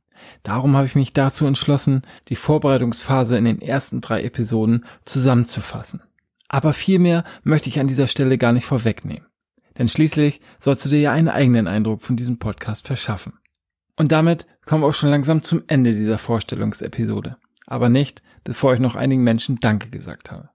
Darum 0.43 0.77
habe 0.77 0.87
ich 0.87 0.95
mich 0.95 1.13
dazu 1.13 1.47
entschlossen, 1.47 2.03
die 2.29 2.37
Vorbereitungsphase 2.37 3.37
in 3.37 3.45
den 3.45 3.61
ersten 3.61 4.01
drei 4.01 4.23
Episoden 4.23 4.85
zusammenzufassen. 5.05 6.03
Aber 6.49 6.73
viel 6.73 6.99
mehr 6.99 7.25
möchte 7.43 7.69
ich 7.69 7.79
an 7.81 7.89
dieser 7.89 8.07
Stelle 8.07 8.39
gar 8.39 8.53
nicht 8.53 8.65
vorwegnehmen. 8.65 9.27
Denn 9.79 9.89
schließlich 9.89 10.41
sollst 10.61 10.85
du 10.85 10.89
dir 10.89 11.01
ja 11.01 11.13
einen 11.13 11.29
eigenen 11.29 11.67
Eindruck 11.67 12.03
von 12.03 12.17
diesem 12.17 12.39
Podcast 12.39 12.87
verschaffen. 12.87 13.35
Und 13.97 14.13
damit 14.13 14.47
kommen 14.65 14.83
wir 14.83 14.89
auch 14.89 14.95
schon 14.95 15.11
langsam 15.11 15.43
zum 15.43 15.63
Ende 15.67 15.93
dieser 15.93 16.19
Vorstellungsepisode. 16.19 17.37
Aber 17.67 17.89
nicht, 17.89 18.23
bevor 18.45 18.75
ich 18.75 18.81
noch 18.81 18.95
einigen 18.95 19.25
Menschen 19.25 19.59
Danke 19.61 19.91
gesagt 19.91 20.31
habe. 20.31 20.51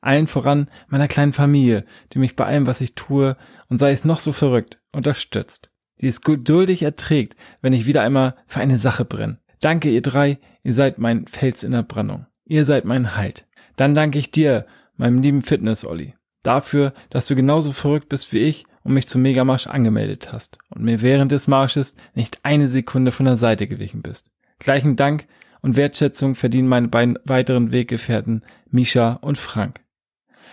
Allen 0.00 0.26
voran 0.26 0.70
meiner 0.88 1.08
kleinen 1.08 1.32
Familie, 1.32 1.84
die 2.12 2.18
mich 2.18 2.36
bei 2.36 2.46
allem, 2.46 2.66
was 2.66 2.80
ich 2.80 2.94
tue, 2.94 3.36
und 3.68 3.78
sei 3.78 3.92
es 3.92 4.04
noch 4.04 4.20
so 4.20 4.32
verrückt, 4.32 4.80
unterstützt. 4.92 5.70
Die 6.00 6.06
es 6.06 6.22
geduldig 6.22 6.82
erträgt, 6.82 7.36
wenn 7.60 7.72
ich 7.72 7.86
wieder 7.86 8.02
einmal 8.02 8.34
für 8.46 8.60
eine 8.60 8.78
Sache 8.78 9.04
brenne. 9.04 9.38
Danke, 9.60 9.90
ihr 9.90 10.00
drei, 10.00 10.38
ihr 10.62 10.72
seid 10.72 10.98
mein 10.98 11.26
Fels 11.26 11.62
in 11.62 11.72
der 11.72 11.82
Brandung. 11.82 12.26
Ihr 12.46 12.64
seid 12.64 12.86
mein 12.86 13.16
Halt. 13.16 13.46
Dann 13.76 13.94
danke 13.94 14.18
ich 14.18 14.30
dir, 14.30 14.66
meinem 14.96 15.22
lieben 15.22 15.42
Fitness-Olli, 15.42 16.14
dafür, 16.42 16.94
dass 17.10 17.26
du 17.26 17.34
genauso 17.34 17.72
verrückt 17.72 18.08
bist 18.08 18.32
wie 18.32 18.38
ich 18.38 18.64
und 18.82 18.94
mich 18.94 19.08
zum 19.08 19.22
Megamarsch 19.22 19.66
angemeldet 19.66 20.32
hast 20.32 20.58
und 20.70 20.82
mir 20.82 21.02
während 21.02 21.32
des 21.32 21.48
Marsches 21.48 21.96
nicht 22.14 22.40
eine 22.42 22.68
Sekunde 22.68 23.12
von 23.12 23.26
der 23.26 23.36
Seite 23.36 23.66
gewichen 23.66 24.02
bist. 24.02 24.30
Gleichen 24.58 24.96
Dank 24.96 25.26
und 25.62 25.76
Wertschätzung 25.76 26.34
verdienen 26.34 26.68
meine 26.68 26.88
beiden 26.88 27.18
weiteren 27.24 27.72
Weggefährten 27.72 28.42
Misha 28.70 29.14
und 29.14 29.38
Frank. 29.38 29.80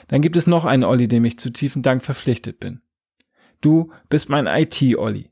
Dann 0.07 0.21
gibt 0.21 0.37
es 0.37 0.47
noch 0.47 0.65
einen 0.65 0.83
Olli, 0.83 1.07
dem 1.07 1.25
ich 1.25 1.39
zu 1.39 1.51
tiefen 1.51 1.83
Dank 1.83 2.03
verpflichtet 2.03 2.59
bin. 2.59 2.81
Du 3.61 3.91
bist 4.09 4.29
mein 4.29 4.47
IT-Olli, 4.47 5.31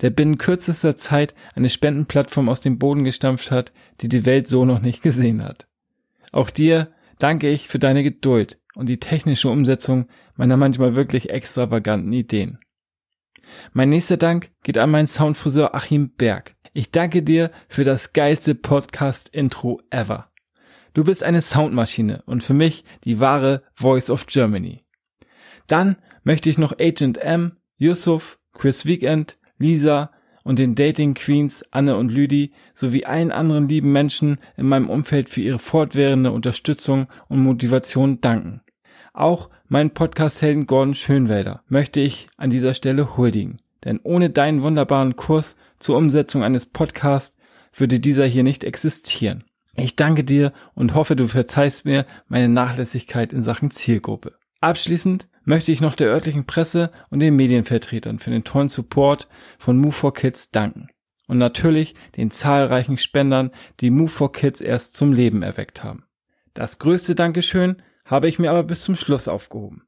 der 0.00 0.10
binnen 0.10 0.38
kürzester 0.38 0.96
Zeit 0.96 1.34
eine 1.54 1.70
Spendenplattform 1.70 2.48
aus 2.48 2.60
dem 2.60 2.78
Boden 2.78 3.04
gestampft 3.04 3.50
hat, 3.50 3.72
die 4.00 4.08
die 4.08 4.26
Welt 4.26 4.48
so 4.48 4.64
noch 4.64 4.80
nicht 4.80 5.02
gesehen 5.02 5.42
hat. 5.42 5.66
Auch 6.32 6.50
dir 6.50 6.92
danke 7.18 7.48
ich 7.48 7.68
für 7.68 7.78
deine 7.78 8.02
Geduld 8.02 8.58
und 8.74 8.88
die 8.88 9.00
technische 9.00 9.48
Umsetzung 9.48 10.06
meiner 10.36 10.56
manchmal 10.56 10.96
wirklich 10.96 11.30
extravaganten 11.30 12.12
Ideen. 12.12 12.58
Mein 13.72 13.90
nächster 13.90 14.16
Dank 14.16 14.50
geht 14.62 14.78
an 14.78 14.90
meinen 14.90 15.06
Soundfriseur 15.06 15.74
Achim 15.74 16.10
Berg. 16.10 16.54
Ich 16.72 16.90
danke 16.90 17.22
dir 17.22 17.50
für 17.68 17.84
das 17.84 18.12
geilste 18.12 18.54
Podcast-Intro 18.54 19.82
ever. 19.90 20.29
Du 20.92 21.04
bist 21.04 21.22
eine 21.22 21.42
Soundmaschine 21.42 22.22
und 22.26 22.42
für 22.42 22.54
mich 22.54 22.84
die 23.04 23.20
wahre 23.20 23.62
Voice 23.74 24.10
of 24.10 24.26
Germany. 24.26 24.82
Dann 25.66 25.96
möchte 26.24 26.50
ich 26.50 26.58
noch 26.58 26.78
Agent 26.78 27.18
M, 27.18 27.52
Yusuf, 27.76 28.38
Chris 28.52 28.86
Weekend, 28.86 29.38
Lisa 29.58 30.10
und 30.42 30.58
den 30.58 30.74
Dating 30.74 31.14
Queens 31.14 31.64
Anne 31.70 31.96
und 31.96 32.10
Lüdi 32.10 32.52
sowie 32.74 33.04
allen 33.04 33.30
anderen 33.30 33.68
lieben 33.68 33.92
Menschen 33.92 34.38
in 34.56 34.66
meinem 34.66 34.90
Umfeld 34.90 35.28
für 35.28 35.42
ihre 35.42 35.58
fortwährende 35.58 36.32
Unterstützung 36.32 37.06
und 37.28 37.42
Motivation 37.42 38.20
danken. 38.20 38.62
Auch 39.12 39.50
meinen 39.68 39.90
Podcast-Helden 39.90 40.66
Gordon 40.66 40.94
Schönwälder 40.94 41.62
möchte 41.68 42.00
ich 42.00 42.28
an 42.36 42.50
dieser 42.50 42.74
Stelle 42.74 43.16
huldigen. 43.16 43.60
Denn 43.84 44.00
ohne 44.02 44.30
deinen 44.30 44.62
wunderbaren 44.62 45.16
Kurs 45.16 45.56
zur 45.78 45.96
Umsetzung 45.96 46.42
eines 46.42 46.66
Podcasts 46.66 47.36
würde 47.74 48.00
dieser 48.00 48.26
hier 48.26 48.42
nicht 48.42 48.64
existieren. 48.64 49.44
Ich 49.76 49.96
danke 49.96 50.24
dir 50.24 50.52
und 50.74 50.94
hoffe, 50.94 51.16
du 51.16 51.28
verzeihst 51.28 51.84
mir 51.84 52.06
meine 52.28 52.48
Nachlässigkeit 52.48 53.32
in 53.32 53.42
Sachen 53.42 53.70
Zielgruppe. 53.70 54.36
Abschließend 54.60 55.28
möchte 55.44 55.72
ich 55.72 55.80
noch 55.80 55.94
der 55.94 56.08
örtlichen 56.08 56.44
Presse 56.44 56.90
und 57.08 57.20
den 57.20 57.36
Medienvertretern 57.36 58.18
für 58.18 58.30
den 58.30 58.44
tollen 58.44 58.68
Support 58.68 59.28
von 59.58 59.78
Move 59.78 59.92
for 59.92 60.12
Kids 60.12 60.50
danken. 60.50 60.88
Und 61.26 61.38
natürlich 61.38 61.94
den 62.16 62.30
zahlreichen 62.30 62.98
Spendern, 62.98 63.52
die 63.80 63.90
Move 63.90 64.08
for 64.08 64.32
Kids 64.32 64.60
erst 64.60 64.94
zum 64.94 65.12
Leben 65.12 65.42
erweckt 65.42 65.82
haben. 65.84 66.04
Das 66.52 66.78
größte 66.78 67.14
Dankeschön 67.14 67.80
habe 68.04 68.28
ich 68.28 68.38
mir 68.38 68.50
aber 68.50 68.64
bis 68.64 68.82
zum 68.82 68.96
Schluss 68.96 69.28
aufgehoben. 69.28 69.84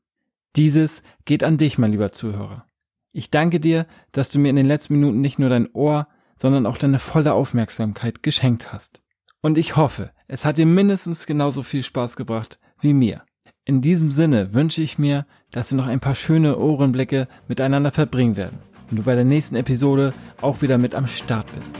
Dieses 0.54 1.02
geht 1.24 1.42
an 1.42 1.58
dich, 1.58 1.78
mein 1.78 1.90
lieber 1.90 2.12
Zuhörer. 2.12 2.66
Ich 3.12 3.30
danke 3.30 3.60
dir, 3.60 3.86
dass 4.12 4.30
du 4.30 4.38
mir 4.38 4.50
in 4.50 4.56
den 4.56 4.66
letzten 4.66 4.94
Minuten 4.94 5.20
nicht 5.20 5.38
nur 5.38 5.50
dein 5.50 5.70
Ohr, 5.72 6.08
sondern 6.36 6.66
auch 6.66 6.76
deine 6.76 6.98
volle 6.98 7.34
Aufmerksamkeit 7.34 8.22
geschenkt 8.22 8.72
hast. 8.72 9.01
Und 9.44 9.58
ich 9.58 9.76
hoffe, 9.76 10.12
es 10.28 10.44
hat 10.44 10.56
dir 10.56 10.66
mindestens 10.66 11.26
genauso 11.26 11.64
viel 11.64 11.82
Spaß 11.82 12.14
gebracht 12.14 12.60
wie 12.80 12.94
mir. 12.94 13.22
In 13.64 13.82
diesem 13.82 14.12
Sinne 14.12 14.54
wünsche 14.54 14.82
ich 14.82 14.98
mir, 14.98 15.26
dass 15.50 15.72
wir 15.72 15.76
noch 15.76 15.88
ein 15.88 16.00
paar 16.00 16.14
schöne 16.14 16.58
Ohrenblicke 16.58 17.26
miteinander 17.48 17.90
verbringen 17.90 18.36
werden 18.36 18.60
und 18.90 18.98
du 18.98 19.02
bei 19.02 19.16
der 19.16 19.24
nächsten 19.24 19.56
Episode 19.56 20.14
auch 20.40 20.62
wieder 20.62 20.78
mit 20.78 20.94
am 20.94 21.08
Start 21.08 21.46
bist. 21.56 21.76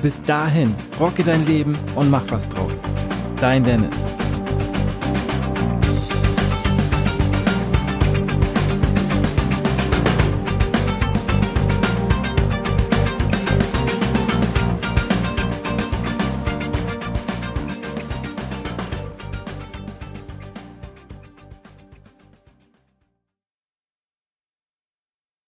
Bis 0.00 0.22
dahin, 0.22 0.74
rocke 0.98 1.22
dein 1.22 1.46
Leben 1.46 1.76
und 1.96 2.10
mach 2.10 2.30
was 2.30 2.48
draus. 2.48 2.74
Dein 3.40 3.64
Dennis. 3.64 3.96